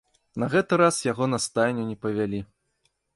На 0.43 0.47
гэты 0.53 0.73
раз 0.83 0.97
яго 1.11 1.27
на 1.33 1.39
стайню 1.45 1.83
не 1.91 1.97
павялі. 2.07 2.39